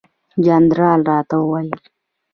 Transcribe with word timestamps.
جنرال 0.45 0.99
راته 1.09 1.35
وویل. 1.39 1.71